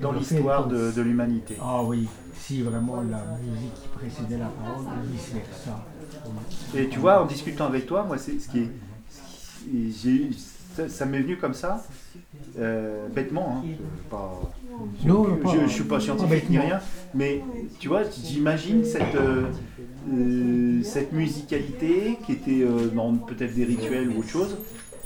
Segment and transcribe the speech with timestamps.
[0.00, 1.56] Dans l'histoire de, de l'humanité.
[1.60, 2.06] Ah oui,
[2.38, 5.84] si vraiment la musique qui précédait la parole, vice versa.
[6.76, 8.70] Et tu vois, en discutant avec toi, moi, c'est ce qui est,
[10.76, 11.84] ça, ça m'est venu comme ça,
[12.58, 13.62] euh, bêtement.
[13.64, 13.68] Hein,
[14.10, 14.40] pas,
[15.04, 16.80] Non, je, pas- je, je suis pas scientifique ni rien,
[17.14, 17.42] mais
[17.78, 19.46] tu vois, j'imagine cette euh,
[20.12, 24.56] euh, cette musicalité qui était euh, dans peut-être des rituels ou autre chose,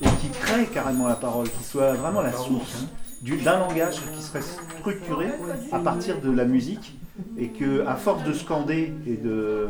[0.02, 2.86] et qui crée carrément la parole, qui soit vraiment la source du-
[3.22, 5.26] d'un langage qui serait structuré
[5.72, 6.98] à partir de la musique,
[7.38, 9.68] et que à force de scander et de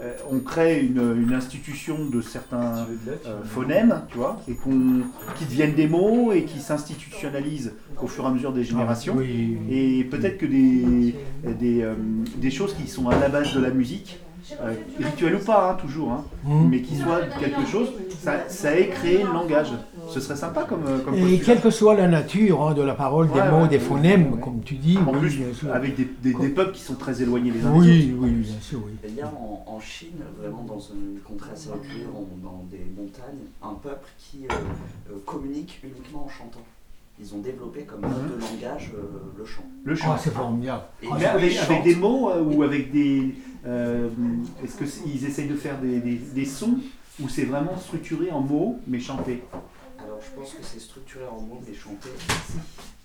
[0.00, 2.86] euh, on crée une, une institution de certains
[3.26, 5.02] euh, phonèmes, tu vois, et qu'on,
[5.36, 7.72] qui deviennent des mots et qui s'institutionnalisent
[8.02, 9.14] au fur et à mesure des générations.
[9.16, 9.56] Ah, oui.
[9.70, 11.14] Et peut-être que des,
[11.60, 11.94] des, euh,
[12.36, 14.18] des choses qui sont à la base de la musique,
[15.00, 16.68] rituelles ou pas, hein, toujours, hein, Mhm.
[16.68, 17.88] mais qui soient quelque chose,
[18.20, 19.70] ça, ça ait créé le langage.
[20.10, 22.94] Ce serait sympa comme, euh, comme Et quelle que soit la nature hein, de la
[22.94, 23.68] parole, des Ouais, mots, ouais.
[23.68, 25.72] des phonèmes, comme tu dis, En oui, plus, bien sûr.
[25.74, 28.18] avec des, des- des peuples qui sont très éloignés les uns des autres.
[28.20, 28.92] oui, bien sûr, oui.
[29.08, 30.10] Il y a en, en Chine,
[30.40, 32.04] vraiment dans une contrée assez reculée,
[32.42, 34.54] dans des montagnes, un peuple qui euh,
[35.10, 36.62] euh, communique uniquement en chantant.
[37.20, 39.02] Ils ont développé comme mode de langage euh,
[39.38, 39.62] le chant.
[39.84, 40.12] Le chant.
[40.14, 40.82] Ah, c'est formidable.
[41.02, 43.34] Et Ah, Mais avec, des mots euh, ou avec des.
[43.66, 44.08] euh,
[44.64, 46.78] Est-ce qu'ils essayent de faire des, des- des sons
[47.22, 49.44] ou c'est vraiment structuré en mots mais chanté
[50.14, 52.08] Alors je pense que c'est structuré en mots mais chanté.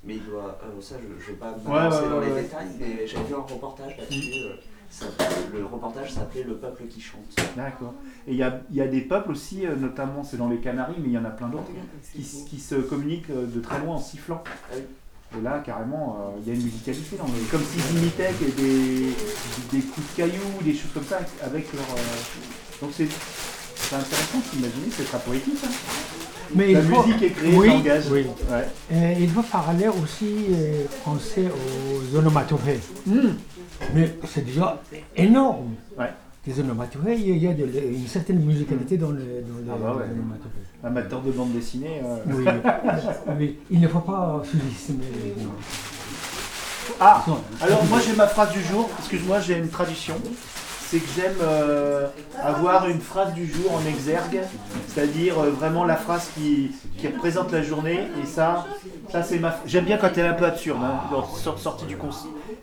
[0.03, 0.59] Mais il doit.
[0.63, 3.33] euh, ça, je ne vais pas Ouais, m'avancer ouais, dans les détails, mais j'ai vu
[3.33, 4.31] un reportage là-dessus.
[4.45, 4.55] euh,
[4.91, 5.05] ça-
[5.51, 7.21] le reportage s'appelait Le peuple qui chante.
[7.57, 7.93] D'accord.
[8.27, 11.07] Et il y y a des peuples aussi, euh, notamment c'est dans les Canaries, mais
[11.07, 11.71] il y en a plein d'autres,
[12.13, 14.43] qui, qui se communiquent euh, de très loin en sifflant.
[14.45, 14.83] Ah oui.
[15.37, 18.51] Et là, carrément, euh, il y a une musicalité dans le- Comme s'ils imitaient des,
[18.51, 19.15] des,
[19.71, 21.83] des coups de cailloux, des choses comme ça, avec leur.
[21.83, 23.07] euh, Donc c'est
[23.75, 25.57] c'est intéressant d'imaginer, c'est très poétique.
[25.65, 25.69] hein.
[26.55, 27.71] Mais La il faut- musique est créée, oui,
[28.11, 28.25] oui.
[28.49, 28.67] Ouais.
[28.93, 32.79] Euh, il faut parler aussi euh, français aux onomatopées.
[33.05, 33.29] Hmm.
[33.93, 34.81] Mais c'est déjà
[35.15, 35.75] énorme.
[35.97, 36.11] Ouais.
[36.45, 39.95] Des onomatopées, il y a de- une certaine musicalité dans, le, dans les Ah bah
[39.97, 40.03] ouais.
[40.11, 40.55] onomatopées.
[40.83, 42.01] Amateur de bande dessinée.
[42.03, 42.17] euh,
[43.37, 45.33] Oui, il ne faut pas sous-estimer les
[46.99, 47.23] Ah.
[47.61, 50.15] Alors moi j'ai ma phrase du jour, excuse-moi j'ai une tradition,
[50.89, 52.07] c'est que j'aime euh,
[52.43, 54.39] avoir une phrase du jour en exergue,
[54.87, 58.65] c'est-à-dire euh, vraiment la phrase qui, qui représente la journée, et ça,
[59.11, 59.55] ça c'est ma...
[59.67, 60.99] J'aime bien quand elle est un peu absurde, hein,
[61.57, 62.09] sortie du, cons-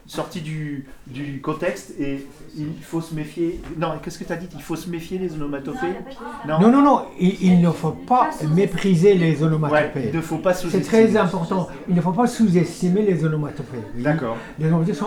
[0.07, 2.25] sortie du, du contexte, et
[2.57, 3.61] il faut se méfier...
[3.77, 4.49] Non, qu'est-ce que tu as dit?
[4.55, 5.95] Il faut se méfier des onomatopées?
[6.47, 10.09] Non, Non, non, non, il, il ne faut pas mépriser les Ouais, onomatopées.
[10.13, 11.07] il ne faut pas C'est sous-estimer.
[11.09, 11.69] très important.
[11.89, 13.79] Il ne faut pas sous-estimer les onomatopées.
[13.97, 14.03] oui.
[14.03, 14.37] D'accord.
[14.59, 15.07] Les onomatopées sont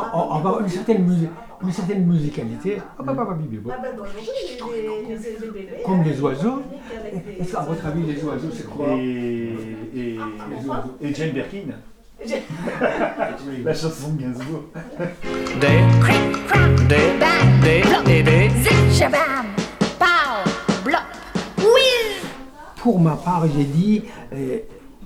[0.61, 1.29] une certaine, musi-
[1.61, 2.77] une certaine musicalité.
[2.99, 3.13] Les,
[5.53, 5.83] les, les, les.
[5.83, 6.61] Comme des oiseaux.
[7.39, 8.87] Est-ce qu'à votre avis, les oiseaux, c'est quoi?
[8.93, 9.55] Et,
[9.95, 10.17] et,
[11.01, 11.73] et Jane Birkin
[13.63, 14.65] La chanson de Gainsbourg.
[15.61, 15.67] Des,
[16.87, 17.13] des,
[17.63, 18.49] des et des.
[18.61, 19.45] Zip, shabam,
[19.97, 20.49] pow,
[20.83, 20.99] blop,
[21.57, 22.27] whiz.
[22.77, 24.03] Pour ma part, j'ai dit,
[24.33, 24.59] euh,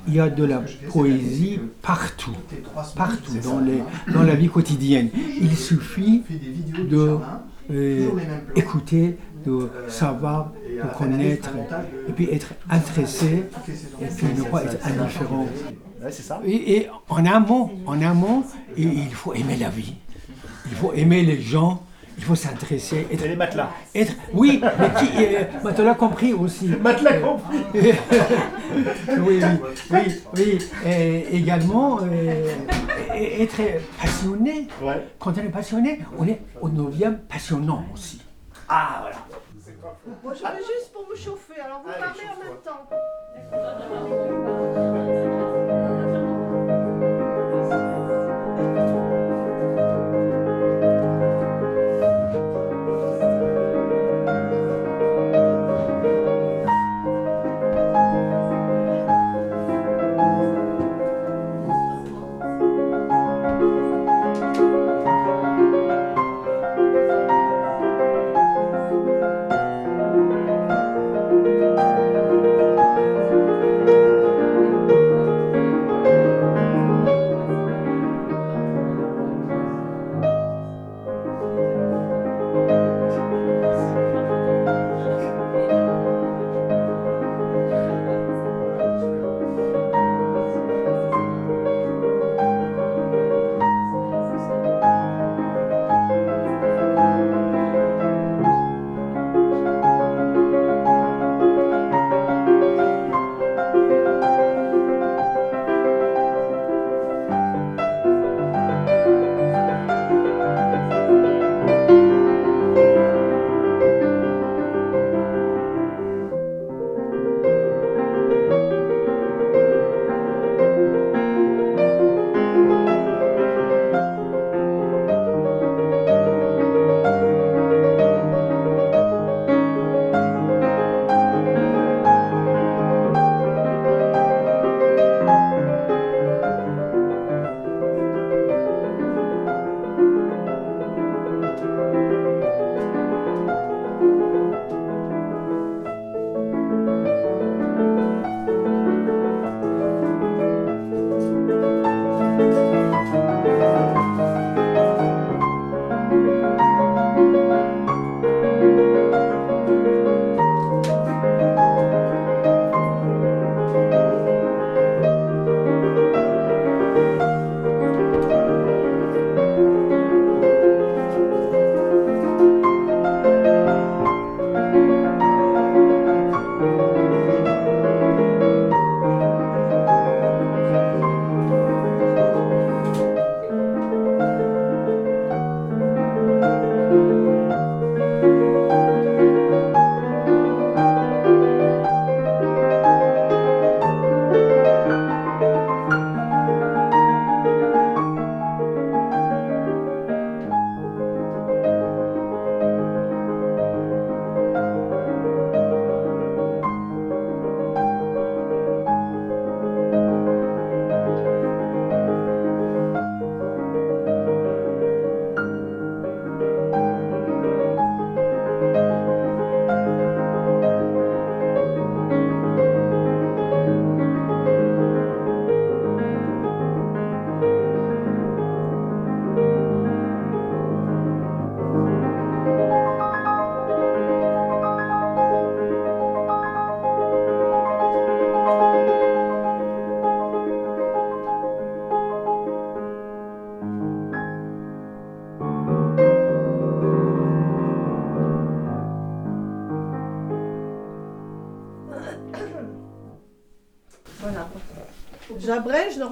[0.07, 2.35] il y a de la poésie partout,
[2.95, 5.09] partout dans, les, dans la vie quotidienne.
[5.39, 6.23] Il suffit
[6.89, 7.17] de
[7.71, 8.09] euh,
[8.55, 11.51] écouter, de savoir, de connaître,
[12.07, 13.43] et puis être intéressé,
[14.01, 15.47] et puis ne pas être indifférent.
[16.03, 16.41] Ouais, c'est ça.
[16.45, 18.43] Et, et en amont, en amont,
[18.75, 19.95] et il faut aimer la vie.
[20.65, 21.81] Il faut aimer les gens.
[22.17, 23.07] Il faut s'intéresser.
[23.11, 23.71] Être, Et les matelas.
[23.95, 24.69] être, oui, mais
[24.99, 26.67] qui, euh, Matelas compris aussi.
[26.67, 27.57] Matelas compris.
[27.73, 27.91] oui,
[29.17, 29.41] oui,
[29.91, 30.59] oui, oui.
[30.85, 32.53] Et également, euh,
[33.15, 33.59] être
[33.99, 34.67] passionné.
[34.81, 35.07] Ouais.
[35.19, 38.21] Quand on est passionné, on, est, on devient passionnant aussi.
[38.69, 39.17] Ah, voilà.
[40.23, 42.87] Moi je vais juste pour me chauffer, alors vous Allez, parlez en même temps.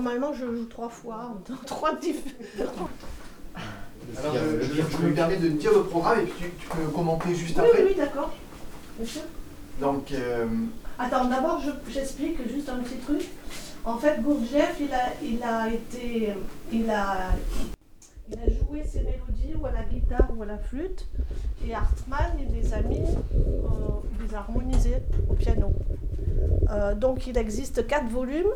[0.02, 2.90] Normalement je joue trois fois, dans trois différents.
[4.20, 6.88] Alors, je, je- je me permets de dire le programme et puis tu, tu peux
[6.92, 7.84] commenter juste Oui, après.
[7.84, 8.32] oui, oui, d'accord.
[9.06, 9.22] Sûr.
[9.80, 10.48] Donc, euh,
[10.98, 13.22] Attends, d'abord je- j'explique juste un petit truc.
[13.86, 16.34] En fait, Gurdjieff, il a, il a été,
[16.72, 17.30] il a,
[18.30, 21.08] il a joué ses mélodies ou à la guitare ou à la flûte,
[21.68, 23.40] et Hartmann, il les a mis, euh,
[24.20, 24.98] il les a harmonisés
[25.30, 25.72] au piano.
[26.70, 28.52] Euh, donc il existe quatre volumes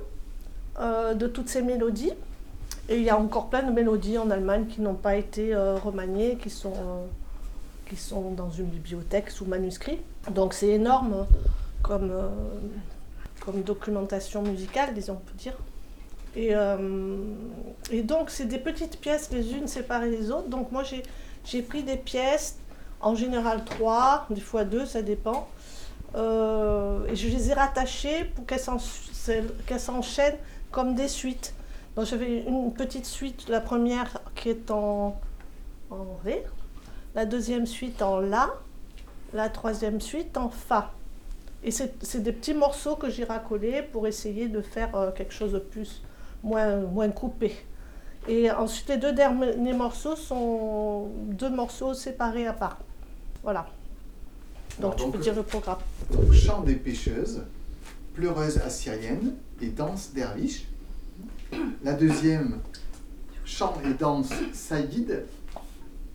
[0.79, 2.11] de toutes ces mélodies,
[2.87, 5.75] et il y a encore plein de mélodies en Allemagne qui n'ont pas été euh,
[5.75, 7.05] remaniées, qui sont, euh,
[7.89, 9.99] qui sont dans une bibliothèque sous manuscrit.
[10.31, 11.25] Donc c'est énorme
[11.81, 12.29] comme, euh,
[13.39, 15.53] comme documentation musicale, disons, on peut dire.
[16.35, 17.17] Et, euh,
[17.91, 20.49] et donc, c'est des petites pièces, les unes séparées des autres.
[20.49, 22.57] Donc, moi, j'ai, pris des pièces,
[22.99, 25.47] en général trois, des fois deux, ça dépend.
[26.15, 28.59] Euh, et je les ai rattachées pour qu'elles
[29.79, 30.37] s'enchaînent
[30.75, 31.53] comme des suites.
[31.95, 35.17] Donc, j'avais une petite suite, la première qui est en,
[35.89, 36.43] en Ré,
[37.15, 38.53] la deuxième suite en La,
[39.33, 40.91] la troisième suite en Fa.
[41.63, 45.33] Et c'est c'est des petits morceaux que j'ai racolés pour essayer de faire euh, quelque
[45.33, 46.03] chose de plus,
[46.43, 47.55] moins, moins coupé.
[48.27, 51.07] Et ensuite, les deux derniers morceaux sont
[51.41, 52.79] deux morceaux séparés à part.
[53.43, 53.65] Voilà.
[54.79, 55.77] Donc, Alors, tu donc, peux dire le programme.
[56.11, 57.43] donc, chant des pêcheuses,
[58.15, 60.67] pleureuse assyrienne et danse derviche.
[61.83, 62.61] La deuxième,
[63.43, 65.25] chant et danse saïd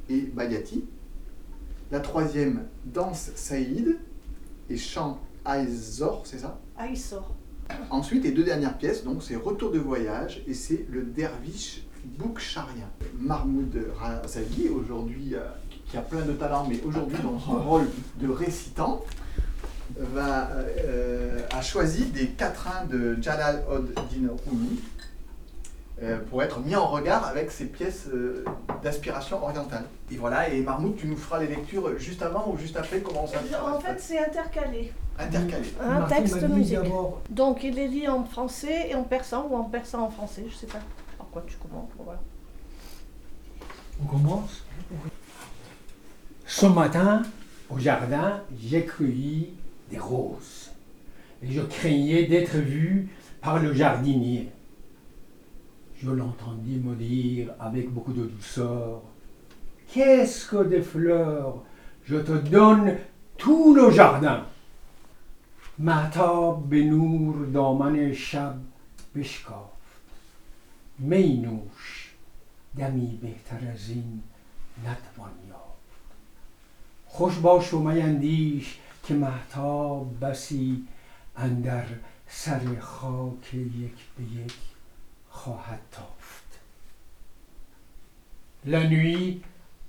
[0.08, 0.84] et bayati.
[1.90, 3.98] La troisième, danse saïd
[4.68, 6.58] et chant aizor, c'est ça?
[6.94, 7.34] Sort.
[7.90, 11.82] Ensuite, les deux dernières pièces, donc c'est Retour de voyage et c'est le derviche
[12.18, 12.88] boukcharien.
[13.18, 15.40] Mahmoud Razaghi, aujourd'hui, euh,
[15.86, 17.86] qui a plein de talent, mais aujourd'hui dans son rôle
[18.20, 19.04] de récitant,
[19.98, 20.50] va,
[20.84, 24.80] euh, a choisi des quatrains de Jalal od-Din Rumi
[26.02, 28.44] euh, pour être mis en regard avec ses pièces euh,
[28.82, 29.84] d'aspiration orientale.
[30.10, 33.26] Et voilà, et Mahmoud, tu nous feras les lectures juste avant ou juste après Comment
[33.26, 34.92] ça se En fait, c'est intercalé.
[35.18, 35.74] Intercalé.
[35.80, 36.78] Un Martin texte musique.
[37.28, 40.54] Donc, il est lit en français et en persan ou en persan en français, je
[40.54, 40.80] sais pas
[41.18, 41.90] par quoi tu commences.
[41.98, 42.20] Voilà.
[44.02, 44.64] On commence?
[46.46, 47.22] Ce matin,
[47.68, 49.52] au jardin, j'ai cueilli
[49.89, 50.71] des roses.
[51.43, 53.09] Et je craignais d'être vu
[53.41, 54.49] par le jardinier.
[55.97, 59.01] Je l'entendis me dire avec beaucoup de douceur
[59.91, 61.63] Qu'est-ce que des fleurs
[62.05, 62.97] Je te donne
[63.37, 64.45] tout le jardin.
[65.79, 68.55] مهتاب به نور دامن شب
[69.15, 69.75] بشکافت
[70.99, 72.09] می نوش
[72.77, 74.23] دمی بهتر از این
[74.81, 75.65] نتوان یافت
[77.05, 80.87] خوش باش و میندیش که مهتاب بسی
[81.35, 81.85] اندر
[82.27, 84.53] سر خاک یک به یک
[85.29, 86.45] خواهد تافت
[88.67, 89.43] La nuit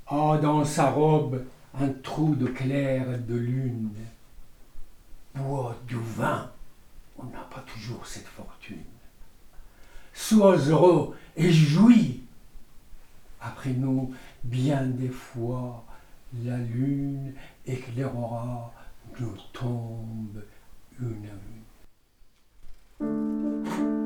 [0.06, 1.46] a dans sa robe
[1.80, 3.90] un trou de clair de lune.
[5.34, 6.50] Bois du vin,
[7.18, 8.76] on n'a pas toujours cette fortune.
[10.12, 12.22] Sois heureux et jouis.
[13.40, 14.14] Après nous,
[14.44, 15.84] bien des fois,
[16.44, 17.32] la lune
[17.66, 18.72] éclairera
[19.19, 20.43] nos tombes
[20.99, 24.00] une à une.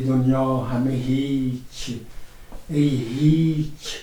[0.00, 1.96] دنیا همه هیچ.
[2.68, 3.96] ای هیچ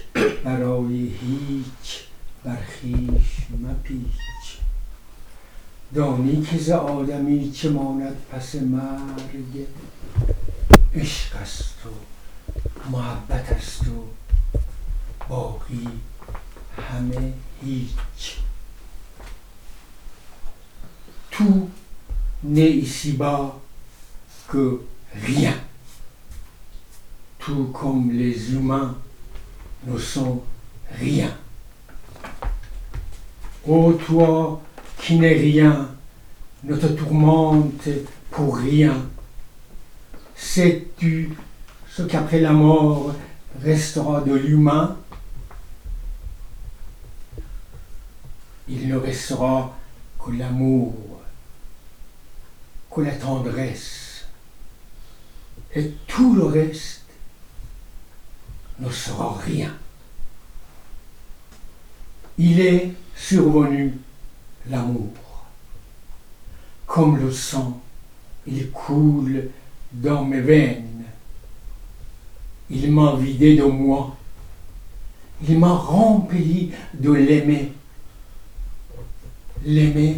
[0.43, 1.99] برای هیچ
[2.43, 4.57] بر خویش مپیچ.
[5.95, 9.65] دانی که ز آدمی چه ماند پس مرگ.
[10.95, 11.89] عشق است و
[12.91, 14.03] محبت است و
[15.29, 15.87] باقی
[16.91, 18.35] همه هیچ.
[21.35, 21.69] tout
[22.45, 23.59] n'est ici-bas
[24.47, 24.81] que
[25.13, 25.53] rien,
[27.45, 28.97] tout comme les humains
[29.85, 30.41] ne sont
[30.89, 31.31] rien.
[33.67, 34.63] Ô toi
[34.97, 35.91] qui n'es rien,
[36.63, 37.87] ne te tourmente
[38.31, 38.95] pour rien.
[40.35, 41.37] Sais-tu
[41.87, 43.13] ce qu'après la mort
[43.61, 44.97] restera de l'humain?
[48.67, 49.77] Il ne restera
[50.17, 50.95] que l'amour,
[52.89, 54.25] que la tendresse,
[55.75, 57.04] et tout le reste
[58.79, 59.73] ne sera rien.
[62.37, 63.93] Il est survenu
[64.69, 65.13] l'amour.
[66.85, 67.81] Comme le sang,
[68.45, 69.49] il coule
[69.91, 71.05] dans mes veines.
[72.69, 74.15] Il m'a vidé de moi.
[75.47, 77.71] Il m'a rempli de l'aimer.
[79.63, 80.17] L'aimer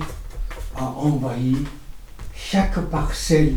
[0.76, 1.58] a envahi
[2.36, 3.56] chaque parcelle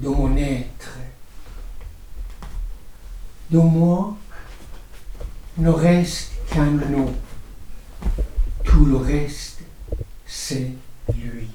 [0.00, 0.98] de mon être.
[3.50, 4.16] De moi
[5.58, 7.14] ne reste qu'un nom.
[8.64, 9.60] Tout le reste,
[10.26, 10.70] c'est
[11.14, 11.48] lui.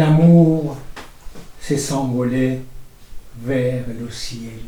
[0.00, 0.78] L'amour,
[1.60, 2.60] c'est s'envoler
[3.42, 4.62] vers le ciel.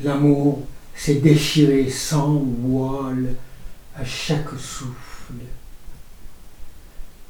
[0.00, 0.62] L'amour,
[0.96, 3.34] c'est déchirer sans voile
[3.94, 5.34] à chaque souffle.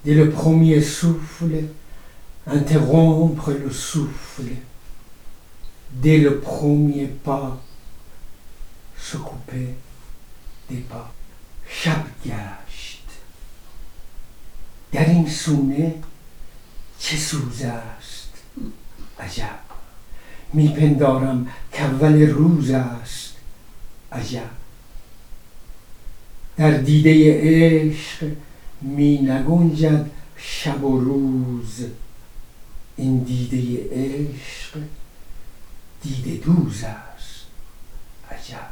[0.04, 1.64] Dès le premier souffle,
[2.46, 4.52] interrompre le souffle.
[5.90, 7.60] Dès le premier pas,
[8.96, 9.70] se couper
[10.70, 11.12] des pas.
[15.26, 15.94] Sune,
[17.04, 18.28] چه سوز است؟
[19.20, 19.58] عجب.
[20.52, 23.34] میپندارم کاول روز است.
[24.12, 24.50] عجب.
[26.56, 28.32] در دیده عشق
[28.80, 31.86] می نگنجد شب و روز.
[32.96, 34.78] این دیده عشق
[36.02, 37.44] دیده دوز است.
[38.30, 38.70] عجب.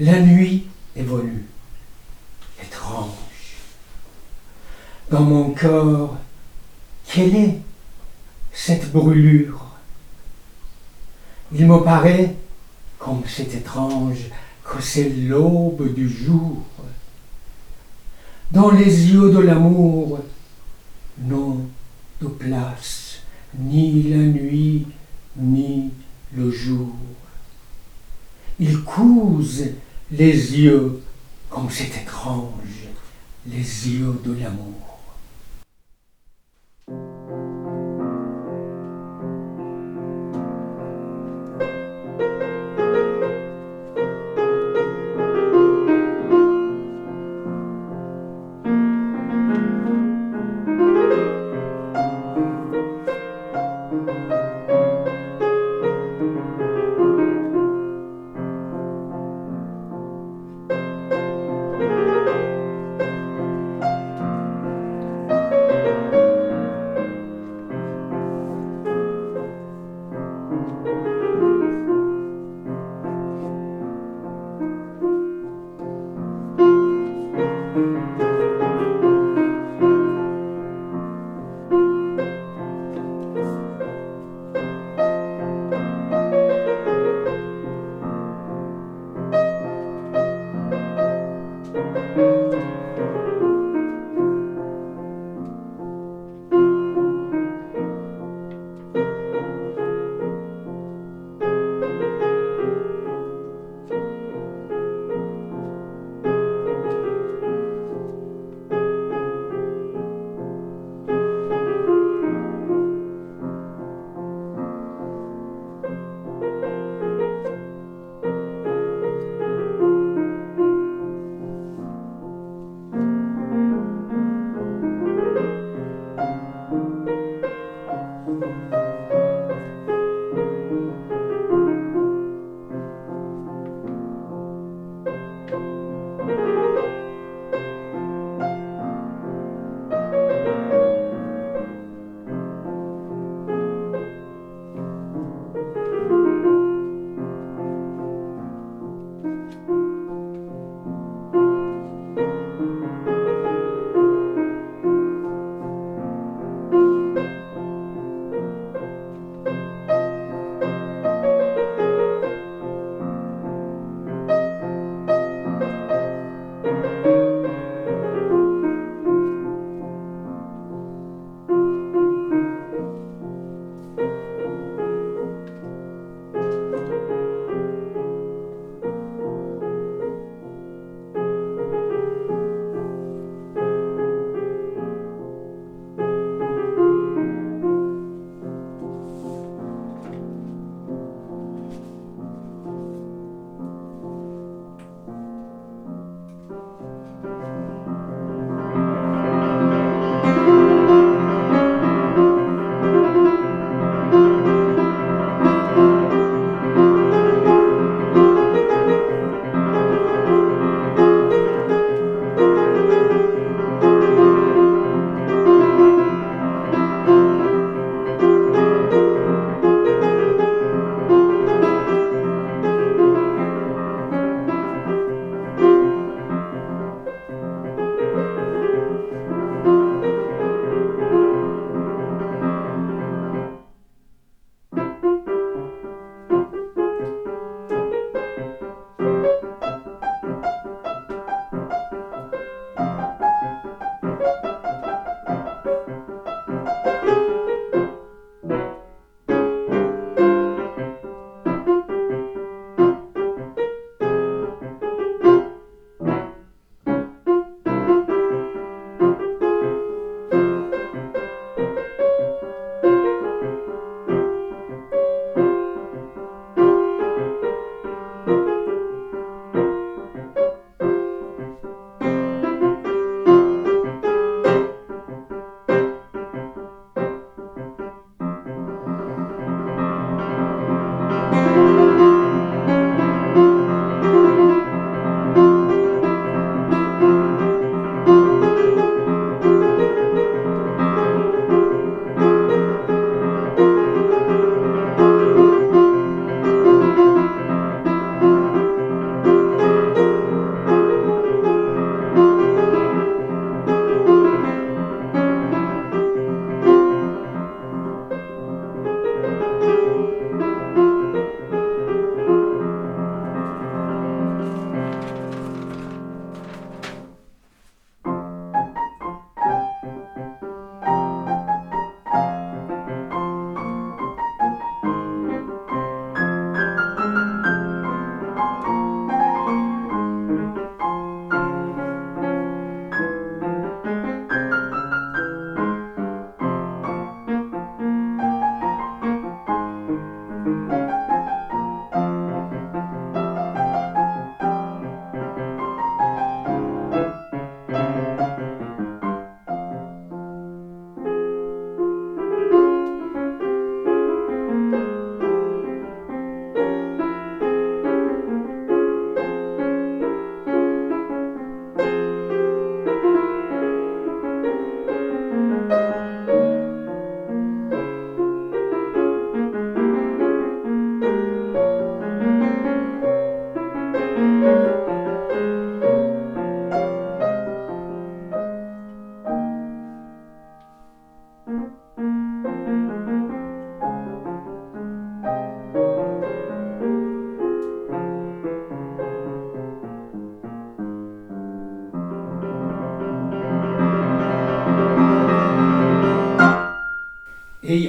[0.00, 1.44] La nuit évolue,
[2.62, 3.27] étrange.
[5.10, 6.18] Dans mon corps,
[7.06, 7.58] quelle est
[8.52, 9.64] cette brûlure?
[11.50, 12.36] Il me paraît,
[12.98, 14.26] comme c'est étrange,
[14.62, 16.62] que c'est l'aube du jour.
[18.50, 20.20] Dans les yeux de l'amour,
[21.18, 21.62] non
[22.20, 23.20] de place,
[23.58, 24.86] ni la nuit,
[25.36, 25.90] ni
[26.34, 26.92] le jour.
[28.58, 29.68] Ils cousent
[30.10, 31.00] les yeux,
[31.48, 32.88] comme c'est étrange,
[33.46, 34.87] les yeux de l'amour.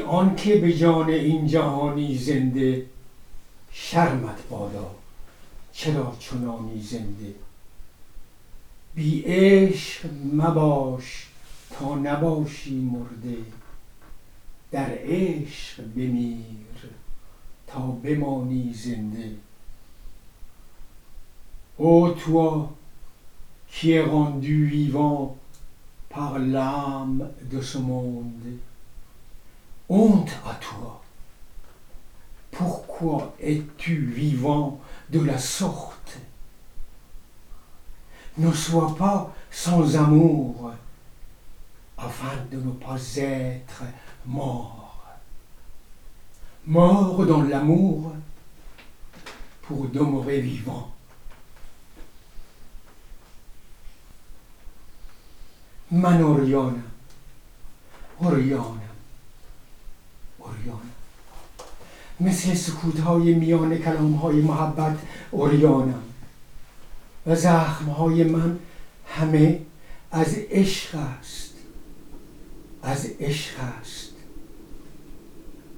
[0.09, 2.85] آنکه به جان این جهانی زنده
[3.71, 4.91] شرمت بادا
[5.73, 7.35] چرا چنانی زنده؟
[8.95, 11.27] بی عشق مباش
[11.71, 13.37] تا نباشی مرده
[14.71, 16.89] در عشق بمیر
[17.67, 19.31] تا بمانی زنده.
[21.77, 22.75] Ô toi
[23.71, 25.37] qui es rendu vivant
[26.09, 27.61] par l'âme de
[29.89, 31.01] Honte à toi.
[32.51, 36.19] Pourquoi es-tu vivant de la sorte?
[38.37, 40.71] Ne sois pas sans amour
[41.97, 43.83] afin de ne pas être
[44.25, 45.03] mort.
[46.65, 48.13] Mort dans l'amour
[49.63, 50.91] pour demeurer vivant.
[55.91, 56.83] Man Oriona,
[58.21, 58.88] Oriona,
[60.49, 60.89] اوریانم
[62.19, 64.97] مثل سکوت های میان کلام های محبت
[65.31, 66.01] اوریانم
[67.27, 68.59] و زخم های من
[69.07, 69.59] همه
[70.11, 71.53] از عشق است.
[72.83, 74.13] از عشق است.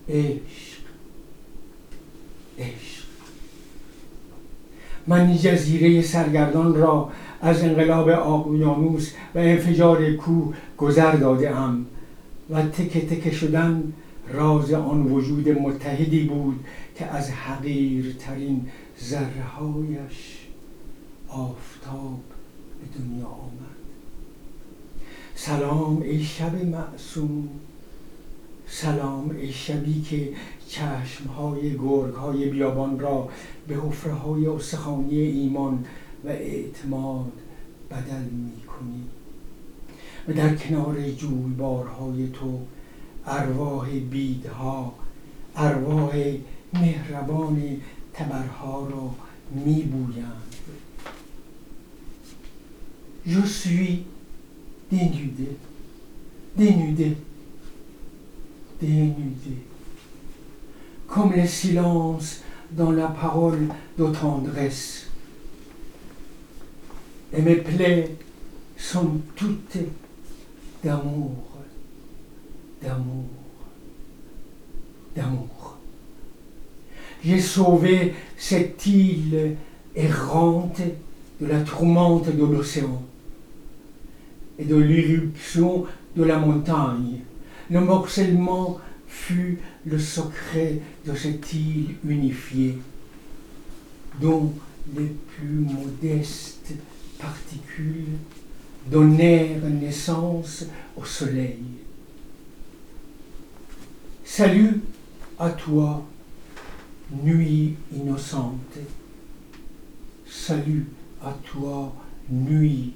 [0.10, 0.82] عشق.
[2.60, 3.02] عشق.
[5.08, 11.86] من جزیره سرگردان را از انقلاب اقیانوس و انفجار کوه گذر داده ام
[12.50, 13.94] و تکه تکه شدن
[14.30, 18.68] راز آن وجود متحدی بود که از حقیرترین
[19.04, 20.38] ذرههایش
[21.28, 22.20] آفتاب
[22.82, 23.82] به دنیا آمد.
[25.36, 27.50] سلام ای شب معصوم
[28.68, 30.30] سلام ای شبی که
[30.68, 33.30] چشمهای گرگهای بیابان را
[33.68, 34.48] به حفره های
[35.18, 35.86] ایمان
[36.26, 37.32] و اعتماد
[37.92, 39.04] بدل می کنی
[40.28, 42.60] و در کنار جویبارهای تو
[43.31, 44.95] ارواح بیدها
[45.57, 46.15] ارواح
[46.73, 47.81] مهربان
[48.15, 49.15] تبرها را
[49.55, 50.57] می بویند
[53.27, 54.05] Je suis
[54.91, 55.49] dénudé,
[56.57, 57.17] dénudé,
[58.81, 59.57] dénudé,
[61.09, 63.67] comme le silence dans la parole
[63.99, 65.07] de tendresse.
[67.33, 68.15] Et mes plaies
[68.77, 69.79] sont toutes
[70.85, 71.50] d'amour,
[72.82, 73.26] d'amour,
[75.16, 75.78] d'amour.
[77.24, 79.56] J'ai sauvé cette île
[79.96, 80.82] errante
[81.40, 83.04] de la tourmente de l'océan
[84.58, 87.20] et de l'irruption de la montagne.
[87.70, 92.78] Le morcellement fut le secret de cette île unifiée,
[94.20, 94.52] dont
[94.98, 96.74] les plus modestes
[97.20, 98.18] particules
[98.90, 100.66] donnèrent naissance
[100.98, 101.60] au soleil.
[104.34, 104.80] Salut
[105.38, 106.06] à toi,
[107.22, 108.78] nuit innocente.
[110.26, 110.86] Salut
[111.22, 111.94] à toi,
[112.30, 112.94] nuit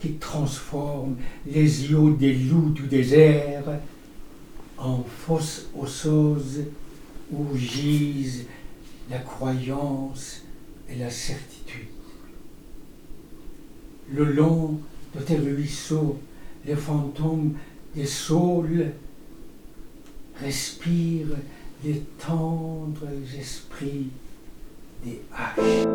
[0.00, 3.78] qui transforme les yeux des loups du désert
[4.76, 6.64] en fosse osseuse
[7.30, 8.46] où gisent
[9.08, 10.42] la croyance
[10.90, 11.86] et la certitude.
[14.12, 14.80] Le long
[15.14, 16.18] de tes ruisseaux,
[16.66, 17.54] les fantômes
[17.94, 18.90] des saules
[20.42, 21.36] respirent
[21.84, 24.10] les tendres esprits
[25.04, 25.86] des haches.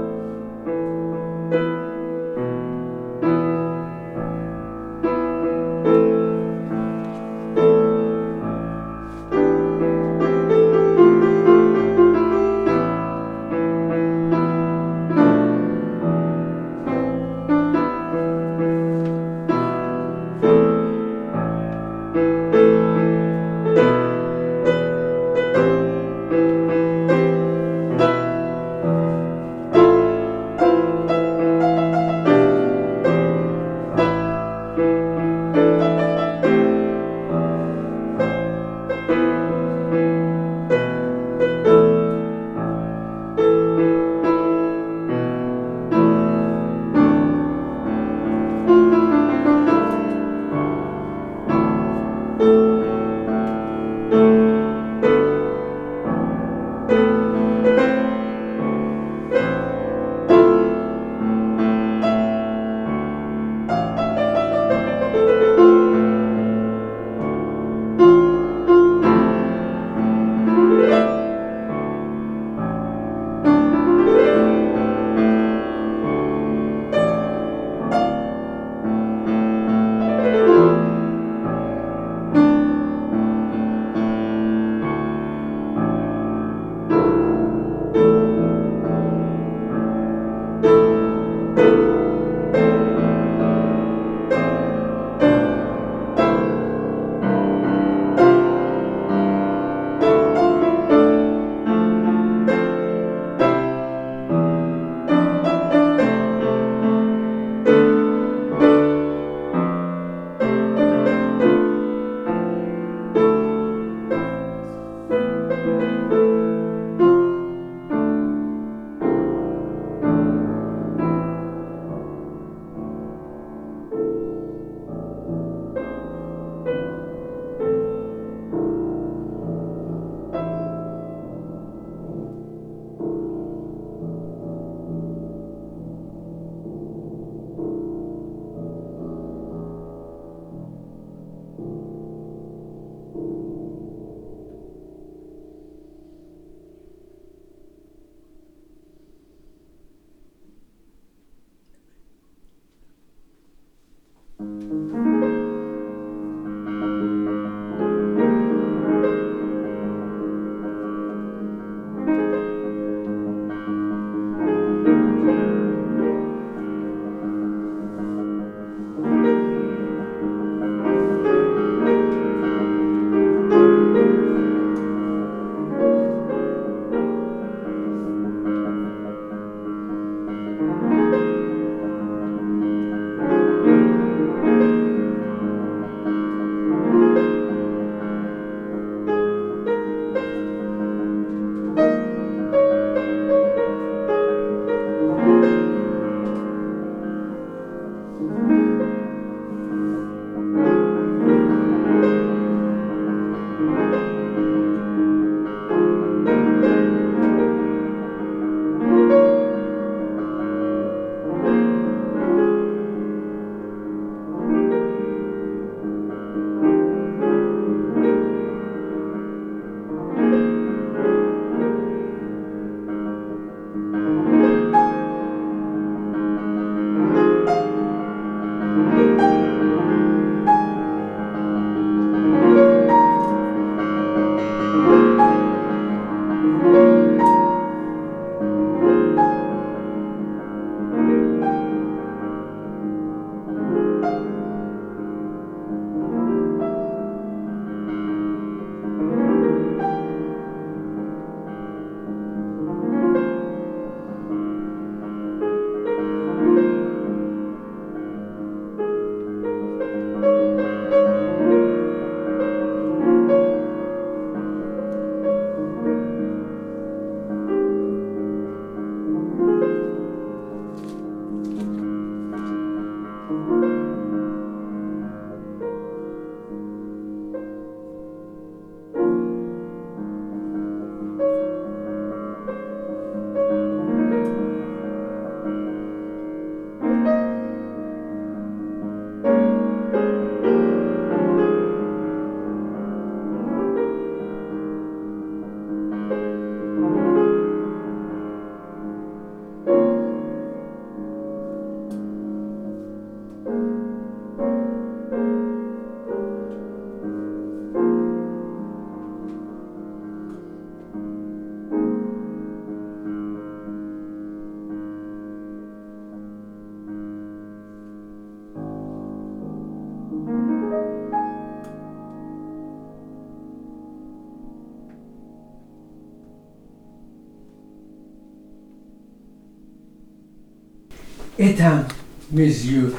[331.52, 331.86] Éteins
[332.32, 332.96] mes yeux,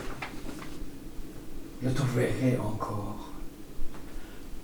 [1.83, 3.31] je te verrai encore.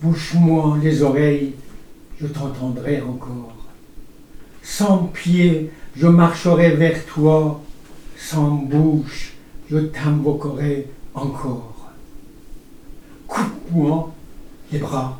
[0.03, 1.55] Bouche-moi les oreilles,
[2.20, 3.55] je t'entendrai encore.
[4.62, 7.62] Sans pied, je marcherai vers toi.
[8.18, 9.32] Sans bouche,
[9.70, 11.91] je t'invoquerai encore.
[13.26, 14.12] Coupe-moi
[14.70, 15.18] les bras,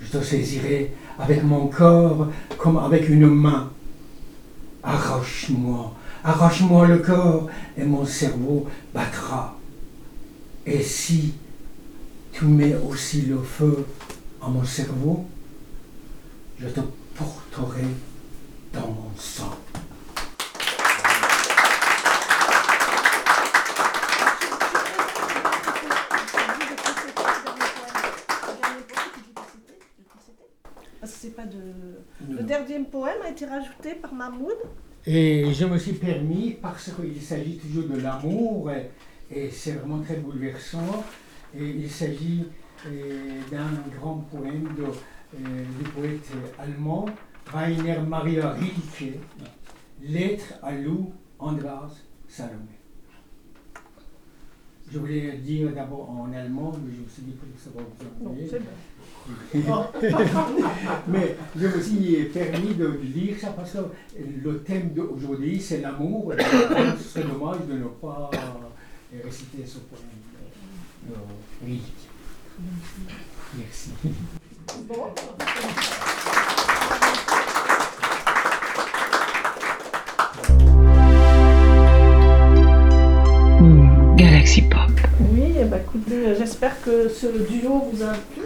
[0.00, 2.26] je te saisirai avec mon corps
[2.56, 3.70] comme avec une main.
[4.82, 5.92] Arrache-moi,
[6.24, 7.48] arrache-moi le corps
[7.78, 9.56] et mon cerveau battra.
[10.66, 11.34] Et si
[12.32, 13.86] tu mets aussi le feu
[14.42, 15.24] à mon cerveau,
[16.58, 16.80] je te
[17.14, 17.86] porterai
[18.72, 19.56] dans mon sang.
[31.00, 31.58] Parce que c'est pas de.
[32.28, 34.56] Le dernier poème a été rajouté par Mahmoud?
[35.06, 38.90] Et je me suis permis, parce qu'il s'agit toujours de l'amour, et,
[39.30, 41.04] et c'est vraiment très bouleversant,
[41.56, 42.44] et il s'agit
[42.86, 47.06] euh, d'un grand poème de, euh, du poète allemand
[47.46, 49.18] Rainer Maria Rilke,
[50.02, 51.90] Lettre à Lou Andras
[52.28, 52.78] Salomé.
[54.90, 57.82] Je voulais le dire d'abord en allemand, mais je me suis dit que ça va
[57.82, 58.36] vous bon.
[61.08, 63.78] Mais je me suis permis de lire ça parce que
[64.44, 66.32] le thème d'aujourd'hui c'est l'amour.
[66.34, 66.42] et
[66.98, 70.02] Ce serait dommage de ne pas euh, réciter ce poème.
[71.08, 71.82] de Rilke.
[73.56, 73.90] Merci.
[74.86, 75.14] Bon.
[84.16, 84.78] Galaxy Pop.
[85.32, 88.42] Oui, eh ben, écoutez, j'espère que ce duo vous a plu.